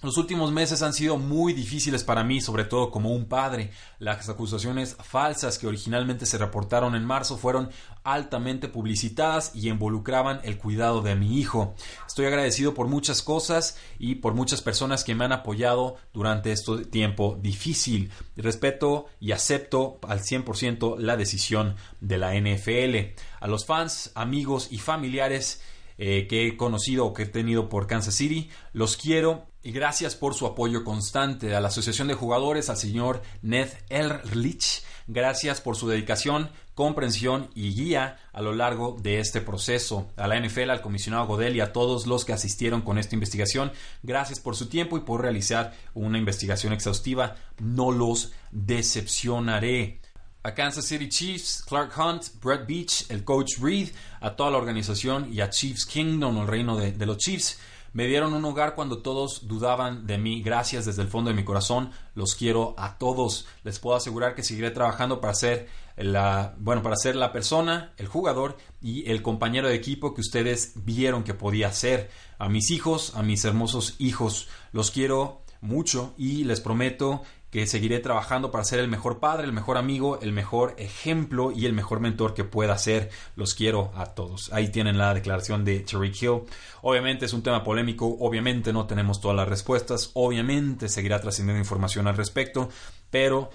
los 0.00 0.16
últimos 0.16 0.52
meses 0.52 0.82
han 0.82 0.92
sido 0.92 1.18
muy 1.18 1.52
difíciles 1.52 2.04
para 2.04 2.22
mí, 2.22 2.40
sobre 2.40 2.64
todo 2.64 2.90
como 2.90 3.12
un 3.12 3.26
padre. 3.26 3.72
Las 3.98 4.28
acusaciones 4.28 4.96
falsas 5.00 5.58
que 5.58 5.66
originalmente 5.66 6.24
se 6.24 6.38
reportaron 6.38 6.94
en 6.94 7.04
marzo 7.04 7.36
fueron 7.36 7.70
altamente 8.04 8.68
publicitadas 8.68 9.50
y 9.54 9.68
involucraban 9.68 10.40
el 10.44 10.56
cuidado 10.56 11.02
de 11.02 11.16
mi 11.16 11.38
hijo. 11.38 11.74
Estoy 12.06 12.26
agradecido 12.26 12.74
por 12.74 12.86
muchas 12.86 13.22
cosas 13.22 13.76
y 13.98 14.16
por 14.16 14.34
muchas 14.34 14.62
personas 14.62 15.02
que 15.02 15.16
me 15.16 15.24
han 15.24 15.32
apoyado 15.32 15.96
durante 16.12 16.52
este 16.52 16.84
tiempo 16.84 17.36
difícil. 17.40 18.12
Respeto 18.36 19.06
y 19.18 19.32
acepto 19.32 19.98
al 20.06 20.20
100% 20.20 20.98
la 20.98 21.16
decisión 21.16 21.74
de 22.00 22.18
la 22.18 22.34
NFL. 22.34 23.18
A 23.40 23.48
los 23.48 23.66
fans, 23.66 24.12
amigos 24.14 24.68
y 24.70 24.78
familiares 24.78 25.60
eh, 25.98 26.26
que 26.28 26.46
he 26.46 26.56
conocido 26.56 27.06
o 27.06 27.12
que 27.12 27.24
he 27.24 27.26
tenido 27.26 27.68
por 27.68 27.86
Kansas 27.86 28.14
City, 28.14 28.50
los 28.72 28.96
quiero 28.96 29.48
y 29.62 29.72
gracias 29.72 30.14
por 30.14 30.34
su 30.34 30.46
apoyo 30.46 30.84
constante 30.84 31.54
a 31.54 31.60
la 31.60 31.68
Asociación 31.68 32.08
de 32.08 32.14
Jugadores, 32.14 32.70
al 32.70 32.76
señor 32.76 33.22
Ned 33.42 33.68
Erlich. 33.90 34.84
Gracias 35.08 35.60
por 35.60 35.74
su 35.74 35.88
dedicación, 35.88 36.50
comprensión 36.74 37.50
y 37.54 37.74
guía 37.74 38.18
a 38.32 38.40
lo 38.40 38.54
largo 38.54 38.96
de 39.02 39.18
este 39.18 39.40
proceso. 39.40 40.10
A 40.16 40.28
la 40.28 40.38
NFL, 40.38 40.70
al 40.70 40.80
comisionado 40.80 41.26
Godel 41.26 41.56
y 41.56 41.60
a 41.60 41.72
todos 41.72 42.06
los 42.06 42.24
que 42.24 42.32
asistieron 42.32 42.82
con 42.82 42.98
esta 42.98 43.16
investigación, 43.16 43.72
gracias 44.02 44.38
por 44.38 44.54
su 44.54 44.68
tiempo 44.68 44.96
y 44.96 45.00
por 45.00 45.22
realizar 45.22 45.74
una 45.94 46.18
investigación 46.18 46.72
exhaustiva. 46.72 47.36
No 47.58 47.90
los 47.90 48.32
decepcionaré 48.52 50.00
a 50.48 50.54
Kansas 50.54 50.86
City 50.86 51.10
Chiefs, 51.10 51.62
Clark 51.68 51.92
Hunt, 51.98 52.42
Brett 52.42 52.66
Beach, 52.66 53.04
el 53.10 53.22
coach 53.22 53.58
Reed, 53.60 53.90
a 54.20 54.34
toda 54.34 54.50
la 54.50 54.56
organización 54.56 55.30
y 55.30 55.42
a 55.42 55.50
Chiefs 55.50 55.84
Kingdom, 55.84 56.38
el 56.38 56.46
reino 56.46 56.74
de, 56.76 56.92
de 56.92 57.04
los 57.06 57.18
Chiefs. 57.18 57.58
Me 57.92 58.06
dieron 58.06 58.32
un 58.32 58.44
hogar 58.46 58.74
cuando 58.74 59.02
todos 59.02 59.46
dudaban 59.46 60.06
de 60.06 60.16
mí. 60.16 60.42
Gracias 60.42 60.86
desde 60.86 61.02
el 61.02 61.08
fondo 61.08 61.30
de 61.30 61.36
mi 61.36 61.44
corazón. 61.44 61.90
Los 62.14 62.34
quiero 62.34 62.74
a 62.78 62.96
todos. 62.96 63.46
Les 63.62 63.78
puedo 63.78 63.96
asegurar 63.96 64.34
que 64.34 64.42
seguiré 64.42 64.70
trabajando 64.70 65.20
para 65.20 65.34
ser 65.34 65.68
la, 65.96 66.54
bueno, 66.58 66.82
para 66.82 66.96
ser 66.96 67.14
la 67.14 67.30
persona, 67.30 67.92
el 67.98 68.06
jugador 68.06 68.56
y 68.80 69.10
el 69.10 69.20
compañero 69.20 69.68
de 69.68 69.74
equipo 69.74 70.14
que 70.14 70.22
ustedes 70.22 70.72
vieron 70.76 71.24
que 71.24 71.34
podía 71.34 71.72
ser. 71.72 72.10
A 72.38 72.48
mis 72.48 72.70
hijos, 72.70 73.14
a 73.16 73.22
mis 73.22 73.44
hermosos 73.44 73.96
hijos, 73.98 74.48
los 74.72 74.90
quiero 74.90 75.42
mucho 75.60 76.14
y 76.16 76.44
les 76.44 76.60
prometo 76.60 77.22
que 77.50 77.66
seguiré 77.66 77.98
trabajando 78.00 78.50
para 78.50 78.64
ser 78.64 78.78
el 78.78 78.88
mejor 78.88 79.20
padre, 79.20 79.46
el 79.46 79.52
mejor 79.52 79.78
amigo, 79.78 80.18
el 80.20 80.32
mejor 80.32 80.74
ejemplo 80.78 81.50
y 81.50 81.66
el 81.66 81.72
mejor 81.72 82.00
mentor 82.00 82.34
que 82.34 82.44
pueda 82.44 82.76
ser. 82.76 83.10
Los 83.36 83.54
quiero 83.54 83.90
a 83.96 84.06
todos. 84.06 84.52
Ahí 84.52 84.68
tienen 84.68 84.98
la 84.98 85.14
declaración 85.14 85.64
de 85.64 85.80
Tariq 85.80 86.22
Hill. 86.22 86.42
Obviamente 86.82 87.24
es 87.24 87.32
un 87.32 87.42
tema 87.42 87.64
polémico, 87.64 88.16
obviamente 88.20 88.72
no 88.72 88.86
tenemos 88.86 89.20
todas 89.20 89.36
las 89.36 89.48
respuestas, 89.48 90.10
obviamente 90.14 90.88
seguirá 90.88 91.20
trascendiendo 91.20 91.58
información 91.58 92.06
al 92.06 92.16
respecto, 92.16 92.68
pero 93.10 93.50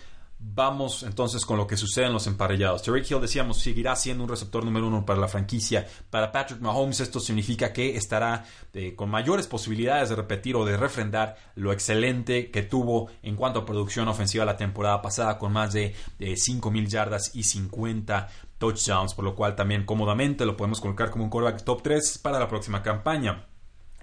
Vamos 0.46 1.04
entonces 1.04 1.46
con 1.46 1.58
lo 1.58 1.66
que 1.66 1.78
sucede 1.78 2.08
en 2.08 2.14
los 2.14 2.28
emparellados. 2.28 2.84
Terry 2.84 3.02
Hill, 3.10 3.22
decíamos, 3.22 3.60
seguirá 3.60 3.96
siendo 3.96 4.26
un 4.26 4.30
receptor 4.30 4.66
número 4.66 4.88
uno 4.88 5.06
para 5.06 5.20
la 5.20 5.30
franquicia. 5.30 5.88
Para 6.10 6.34
Patrick 6.34 6.60
Mahomes 6.60 7.00
esto 7.00 7.22
significa 7.22 7.72
que 7.72 7.96
estará 7.96 8.46
eh, 8.74 8.94
con 8.94 9.10
mayores 9.10 9.48
posibilidades 9.48 10.10
de 10.10 10.16
repetir 10.16 10.58
o 10.58 10.66
de 10.66 10.76
refrendar 10.76 11.38
lo 11.56 11.72
excelente 11.72 12.52
que 12.52 12.64
tuvo 12.64 13.10
en 13.22 13.38
cuanto 13.38 13.60
a 13.60 13.66
producción 13.66 14.10
ofensiva 14.10 14.44
la 14.44 14.58
temporada 14.58 15.02
pasada 15.02 15.40
con 15.40 15.54
más 15.54 15.72
de, 15.72 15.96
de 16.20 16.34
5.000 16.34 16.88
yardas 16.88 17.32
y 17.34 17.44
50 17.44 18.28
touchdowns, 18.58 19.14
por 19.14 19.24
lo 19.24 19.36
cual 19.36 19.56
también 19.56 19.86
cómodamente 19.86 20.46
lo 20.46 20.58
podemos 20.58 20.82
colocar 20.82 21.10
como 21.10 21.24
un 21.24 21.30
quarterback 21.30 21.64
top 21.64 21.82
3 21.84 22.18
para 22.18 22.38
la 22.38 22.50
próxima 22.50 22.84
campaña. 22.84 23.48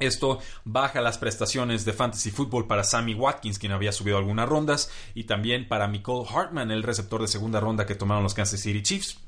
Esto 0.00 0.40
baja 0.64 1.00
las 1.02 1.18
prestaciones 1.18 1.84
de 1.84 1.92
fantasy 1.92 2.30
football 2.30 2.66
para 2.66 2.84
Sammy 2.84 3.14
Watkins, 3.14 3.58
quien 3.58 3.72
había 3.72 3.92
subido 3.92 4.16
algunas 4.16 4.48
rondas, 4.48 4.90
y 5.14 5.24
también 5.24 5.68
para 5.68 5.86
Nicole 5.88 6.28
Hartman, 6.28 6.70
el 6.70 6.82
receptor 6.82 7.20
de 7.20 7.28
segunda 7.28 7.60
ronda 7.60 7.86
que 7.86 7.94
tomaron 7.94 8.22
los 8.22 8.34
Kansas 8.34 8.60
City 8.60 8.82
Chiefs. 8.82 9.18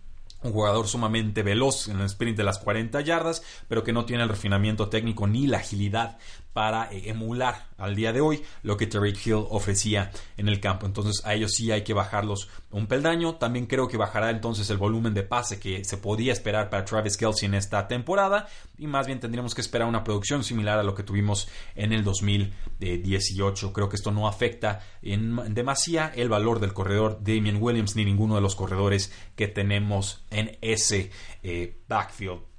Un 0.42 0.52
jugador 0.52 0.88
sumamente 0.88 1.44
veloz 1.44 1.86
en 1.86 2.00
el 2.00 2.06
sprint 2.06 2.36
de 2.36 2.42
las 2.42 2.58
40 2.58 3.00
yardas, 3.02 3.42
pero 3.68 3.84
que 3.84 3.92
no 3.92 4.06
tiene 4.06 4.24
el 4.24 4.28
refinamiento 4.28 4.88
técnico 4.88 5.28
ni 5.28 5.46
la 5.46 5.58
agilidad 5.58 6.18
para 6.52 6.92
eh, 6.92 7.10
emular 7.10 7.66
al 7.78 7.96
día 7.96 8.12
de 8.12 8.20
hoy 8.20 8.42
lo 8.62 8.76
que 8.76 8.86
Tariq 8.86 9.26
Hill 9.26 9.46
ofrecía 9.50 10.10
en 10.36 10.48
el 10.48 10.60
campo. 10.60 10.86
Entonces 10.86 11.24
a 11.24 11.34
ellos 11.34 11.52
sí 11.54 11.70
hay 11.70 11.82
que 11.82 11.94
bajarlos 11.94 12.48
un 12.70 12.86
peldaño. 12.86 13.36
También 13.36 13.66
creo 13.66 13.88
que 13.88 13.96
bajará 13.96 14.30
entonces 14.30 14.68
el 14.70 14.76
volumen 14.76 15.14
de 15.14 15.22
pase 15.22 15.58
que 15.58 15.84
se 15.84 15.96
podía 15.96 16.32
esperar 16.32 16.70
para 16.70 16.84
Travis 16.84 17.16
Kelsey 17.16 17.46
en 17.46 17.54
esta 17.54 17.88
temporada 17.88 18.46
y 18.78 18.86
más 18.86 19.06
bien 19.06 19.20
tendríamos 19.20 19.54
que 19.54 19.60
esperar 19.60 19.88
una 19.88 20.04
producción 20.04 20.44
similar 20.44 20.78
a 20.78 20.82
lo 20.82 20.94
que 20.94 21.02
tuvimos 21.02 21.48
en 21.74 21.92
el 21.92 22.04
2018. 22.04 23.72
Creo 23.72 23.88
que 23.88 23.96
esto 23.96 24.10
no 24.10 24.28
afecta 24.28 24.80
en 25.02 25.54
demasía 25.54 26.12
el 26.14 26.28
valor 26.28 26.60
del 26.60 26.72
corredor 26.72 27.18
Damian 27.22 27.58
Williams 27.60 27.96
ni 27.96 28.04
ninguno 28.04 28.34
de 28.34 28.40
los 28.40 28.54
corredores 28.54 29.12
que 29.36 29.48
tenemos 29.48 30.24
en 30.30 30.58
ese 30.60 31.10
eh, 31.42 31.82
backfield. 31.88 32.51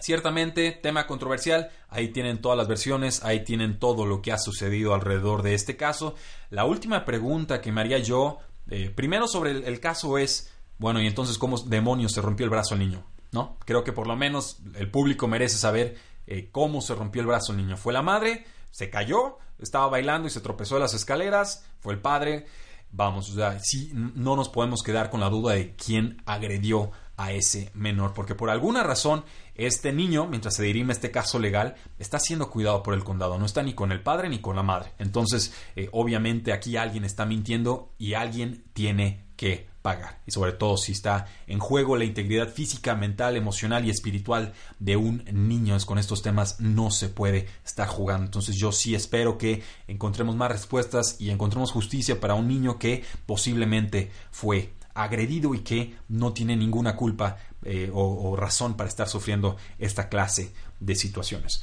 Ciertamente, 0.00 0.72
tema 0.72 1.06
controversial, 1.06 1.70
ahí 1.88 2.08
tienen 2.08 2.40
todas 2.40 2.56
las 2.56 2.68
versiones, 2.68 3.24
ahí 3.24 3.44
tienen 3.44 3.78
todo 3.78 4.06
lo 4.06 4.22
que 4.22 4.32
ha 4.32 4.38
sucedido 4.38 4.94
alrededor 4.94 5.42
de 5.42 5.54
este 5.54 5.76
caso. 5.76 6.14
La 6.50 6.64
última 6.64 7.04
pregunta 7.04 7.60
que 7.60 7.72
me 7.72 7.80
haría 7.80 7.98
yo, 7.98 8.38
eh, 8.70 8.90
primero 8.90 9.26
sobre 9.26 9.50
el, 9.50 9.80
caso 9.80 10.18
es, 10.18 10.52
bueno, 10.78 11.00
y 11.00 11.06
entonces, 11.06 11.38
¿cómo 11.38 11.58
demonios 11.58 12.12
se 12.12 12.20
rompió 12.20 12.44
el 12.44 12.50
brazo 12.50 12.74
al 12.74 12.80
niño? 12.80 13.04
¿No? 13.32 13.58
Creo 13.64 13.84
que 13.84 13.92
por 13.92 14.06
lo 14.06 14.16
menos 14.16 14.58
el 14.74 14.90
público 14.90 15.26
merece 15.26 15.58
saber 15.58 15.96
eh, 16.26 16.48
cómo 16.50 16.80
se 16.80 16.94
rompió 16.94 17.20
el 17.20 17.28
brazo 17.28 17.52
al 17.52 17.58
niño. 17.58 17.76
¿Fue 17.76 17.92
la 17.92 18.02
madre? 18.02 18.44
¿Se 18.70 18.90
cayó? 18.90 19.38
¿Estaba 19.58 19.88
bailando 19.88 20.28
y 20.28 20.30
se 20.30 20.40
tropezó 20.40 20.76
en 20.76 20.82
las 20.82 20.94
escaleras? 20.94 21.64
¿Fue 21.80 21.92
el 21.92 22.00
padre? 22.00 22.46
Vamos, 22.90 23.30
o 23.30 23.34
sea, 23.34 23.58
sí, 23.60 23.90
no 23.92 24.34
nos 24.34 24.48
podemos 24.48 24.82
quedar 24.82 25.10
con 25.10 25.20
la 25.20 25.28
duda 25.28 25.54
de 25.54 25.74
quién 25.74 26.22
agredió 26.24 26.90
a 27.18 27.32
ese 27.32 27.70
menor, 27.74 28.14
porque 28.14 28.34
por 28.34 28.48
alguna 28.48 28.82
razón 28.84 29.24
este 29.56 29.92
niño, 29.92 30.26
mientras 30.28 30.54
se 30.54 30.62
dirime 30.62 30.92
este 30.92 31.10
caso 31.10 31.40
legal, 31.40 31.74
está 31.98 32.20
siendo 32.20 32.48
cuidado 32.48 32.82
por 32.82 32.94
el 32.94 33.02
condado, 33.02 33.38
no 33.38 33.44
está 33.44 33.62
ni 33.62 33.74
con 33.74 33.90
el 33.90 34.00
padre 34.00 34.28
ni 34.28 34.38
con 34.38 34.54
la 34.54 34.62
madre. 34.62 34.92
Entonces, 34.98 35.52
eh, 35.74 35.88
obviamente 35.92 36.52
aquí 36.52 36.76
alguien 36.76 37.04
está 37.04 37.26
mintiendo 37.26 37.92
y 37.98 38.14
alguien 38.14 38.64
tiene 38.72 39.26
que 39.36 39.66
pagar. 39.82 40.20
Y 40.26 40.30
sobre 40.30 40.52
todo 40.52 40.76
si 40.76 40.92
está 40.92 41.26
en 41.48 41.58
juego 41.58 41.96
la 41.96 42.04
integridad 42.04 42.48
física, 42.48 42.94
mental, 42.94 43.36
emocional 43.36 43.84
y 43.84 43.90
espiritual 43.90 44.52
de 44.78 44.96
un 44.96 45.24
niño. 45.32 45.74
Es 45.74 45.84
con 45.84 45.98
estos 45.98 46.22
temas 46.22 46.60
no 46.60 46.92
se 46.92 47.08
puede 47.08 47.48
estar 47.64 47.88
jugando. 47.88 48.26
Entonces 48.26 48.56
yo 48.56 48.70
sí 48.70 48.94
espero 48.94 49.38
que 49.38 49.62
encontremos 49.88 50.36
más 50.36 50.52
respuestas 50.52 51.16
y 51.18 51.30
encontremos 51.30 51.72
justicia 51.72 52.20
para 52.20 52.34
un 52.34 52.46
niño 52.46 52.78
que 52.78 53.04
posiblemente 53.26 54.10
fue 54.30 54.77
agredido 55.02 55.54
y 55.54 55.60
que 55.60 55.96
no 56.08 56.32
tiene 56.32 56.56
ninguna 56.56 56.96
culpa 56.96 57.36
eh, 57.64 57.90
o, 57.92 58.36
razón 58.36 58.76
para 58.76 58.88
estar 58.88 59.08
sufriendo 59.08 59.56
esta 59.78 60.08
clase 60.08 60.52
de 60.80 60.94
situaciones. 60.94 61.62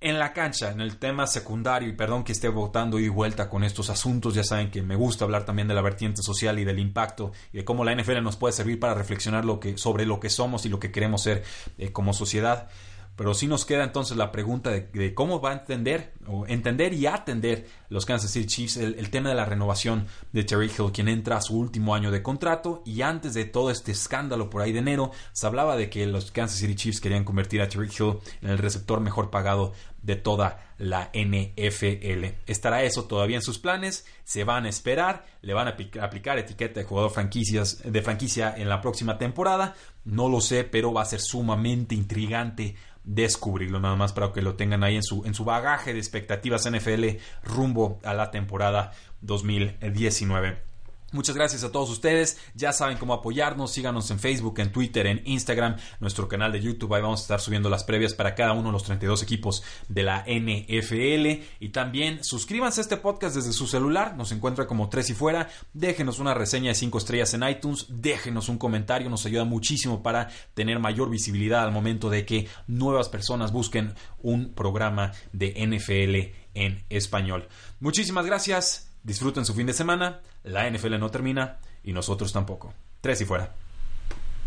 En 0.00 0.18
la 0.18 0.34
cancha, 0.34 0.70
en 0.70 0.82
el 0.82 0.98
tema 0.98 1.26
secundario, 1.26 1.88
y 1.88 1.92
perdón 1.92 2.24
que 2.24 2.32
esté 2.32 2.48
votando 2.48 2.98
y 2.98 3.08
vuelta 3.08 3.48
con 3.48 3.64
estos 3.64 3.88
asuntos, 3.88 4.34
ya 4.34 4.44
saben 4.44 4.70
que 4.70 4.82
me 4.82 4.96
gusta 4.96 5.24
hablar 5.24 5.46
también 5.46 5.66
de 5.66 5.74
la 5.74 5.80
vertiente 5.80 6.22
social 6.22 6.58
y 6.58 6.64
del 6.64 6.78
impacto 6.78 7.32
y 7.52 7.58
de 7.58 7.64
cómo 7.64 7.84
la 7.84 7.94
NFL 7.94 8.22
nos 8.22 8.36
puede 8.36 8.52
servir 8.52 8.78
para 8.78 8.92
reflexionar 8.92 9.46
lo 9.46 9.60
que, 9.60 9.78
sobre 9.78 10.04
lo 10.04 10.20
que 10.20 10.28
somos 10.28 10.66
y 10.66 10.68
lo 10.68 10.78
que 10.78 10.92
queremos 10.92 11.22
ser 11.22 11.42
eh, 11.78 11.90
como 11.90 12.12
sociedad. 12.12 12.68
Pero 13.16 13.32
sí 13.34 13.46
nos 13.46 13.64
queda 13.64 13.84
entonces 13.84 14.16
la 14.16 14.32
pregunta 14.32 14.70
de, 14.70 15.14
cómo 15.14 15.40
va 15.40 15.50
a 15.50 15.54
entender 15.54 16.14
o 16.26 16.46
entender 16.46 16.92
y 16.94 17.06
atender 17.06 17.66
los 17.88 18.06
Kansas 18.06 18.30
City 18.30 18.46
Chiefs 18.46 18.76
el, 18.76 19.10
tema 19.10 19.28
de 19.28 19.36
la 19.36 19.44
renovación 19.44 20.06
de 20.32 20.42
Terry 20.42 20.66
Hill, 20.66 20.90
quien 20.92 21.08
entra 21.08 21.36
a 21.36 21.40
su 21.40 21.56
último 21.56 21.94
año 21.94 22.10
de 22.10 22.22
contrato. 22.22 22.82
Y 22.84 23.02
antes 23.02 23.34
de 23.34 23.44
todo 23.44 23.70
este 23.70 23.92
escándalo 23.92 24.50
por 24.50 24.62
ahí 24.62 24.72
de 24.72 24.80
enero, 24.80 25.12
se 25.32 25.46
hablaba 25.46 25.76
de 25.76 25.90
que 25.90 26.06
los 26.06 26.32
Kansas 26.32 26.58
City 26.58 26.74
Chiefs 26.74 27.00
querían 27.00 27.24
convertir 27.24 27.62
a 27.62 27.68
Terry 27.68 27.88
Hill 27.88 28.18
en 28.42 28.50
el 28.50 28.58
receptor 28.58 29.00
mejor 29.00 29.30
pagado 29.30 29.72
de 30.02 30.16
toda 30.16 30.74
la 30.78 31.10
NFL. 31.14 32.24
¿Estará 32.46 32.82
eso 32.82 33.04
todavía 33.04 33.36
en 33.36 33.42
sus 33.42 33.58
planes? 33.58 34.06
¿Se 34.24 34.44
van 34.44 34.66
a 34.66 34.68
esperar? 34.68 35.24
¿Le 35.40 35.54
van 35.54 35.68
a 35.68 35.76
aplicar 36.02 36.38
etiqueta 36.38 36.80
de 36.80 36.86
jugador 36.86 37.10
franquicias, 37.10 37.80
de 37.84 38.02
franquicia 38.02 38.54
en 38.56 38.68
la 38.68 38.80
próxima 38.80 39.16
temporada? 39.18 39.74
No 40.04 40.28
lo 40.28 40.40
sé, 40.40 40.64
pero 40.64 40.92
va 40.92 41.02
a 41.02 41.06
ser 41.06 41.20
sumamente 41.20 41.94
intrigante 41.94 42.76
descubrirlo, 43.04 43.80
nada 43.80 43.96
más 43.96 44.12
para 44.12 44.32
que 44.32 44.42
lo 44.42 44.54
tengan 44.54 44.82
ahí 44.82 44.96
en 44.96 45.02
su, 45.02 45.24
en 45.24 45.34
su 45.34 45.44
bagaje 45.44 45.92
de 45.92 45.98
expectativas 45.98 46.68
NFL 46.70 47.18
rumbo 47.42 48.00
a 48.02 48.14
la 48.14 48.30
temporada 48.30 48.92
2019. 49.20 50.73
Muchas 51.14 51.36
gracias 51.36 51.62
a 51.62 51.70
todos 51.70 51.90
ustedes. 51.90 52.38
Ya 52.56 52.72
saben 52.72 52.98
cómo 52.98 53.14
apoyarnos. 53.14 53.70
Síganos 53.70 54.10
en 54.10 54.18
Facebook, 54.18 54.58
en 54.58 54.72
Twitter, 54.72 55.06
en 55.06 55.22
Instagram, 55.24 55.76
nuestro 56.00 56.26
canal 56.26 56.50
de 56.50 56.60
YouTube. 56.60 56.92
Ahí 56.92 57.02
vamos 57.02 57.20
a 57.20 57.22
estar 57.22 57.40
subiendo 57.40 57.70
las 57.70 57.84
previas 57.84 58.14
para 58.14 58.34
cada 58.34 58.52
uno 58.52 58.70
de 58.70 58.72
los 58.72 58.82
32 58.82 59.22
equipos 59.22 59.62
de 59.88 60.02
la 60.02 60.24
NFL. 60.26 61.44
Y 61.60 61.68
también 61.68 62.24
suscríbanse 62.24 62.80
a 62.80 62.82
este 62.82 62.96
podcast 62.96 63.36
desde 63.36 63.52
su 63.52 63.68
celular. 63.68 64.16
Nos 64.16 64.32
encuentra 64.32 64.66
como 64.66 64.88
tres 64.88 65.08
y 65.08 65.14
fuera. 65.14 65.48
Déjenos 65.72 66.18
una 66.18 66.34
reseña 66.34 66.70
de 66.70 66.74
5 66.74 66.98
estrellas 66.98 67.32
en 67.34 67.48
iTunes. 67.48 67.86
Déjenos 67.90 68.48
un 68.48 68.58
comentario. 68.58 69.08
Nos 69.08 69.24
ayuda 69.24 69.44
muchísimo 69.44 70.02
para 70.02 70.30
tener 70.54 70.80
mayor 70.80 71.10
visibilidad 71.10 71.62
al 71.62 71.70
momento 71.70 72.10
de 72.10 72.26
que 72.26 72.48
nuevas 72.66 73.08
personas 73.08 73.52
busquen 73.52 73.94
un 74.20 74.52
programa 74.52 75.12
de 75.32 75.64
NFL 75.64 76.34
en 76.54 76.84
español. 76.88 77.46
Muchísimas 77.78 78.26
gracias. 78.26 78.93
Disfruten 79.04 79.44
su 79.44 79.54
fin 79.54 79.66
de 79.66 79.74
semana. 79.74 80.20
La 80.42 80.68
NFL 80.68 80.98
no 80.98 81.10
termina 81.10 81.58
y 81.84 81.92
nosotros 81.92 82.32
tampoco. 82.32 82.72
Tres 83.00 83.20
y 83.20 83.26
fuera. 83.26 83.54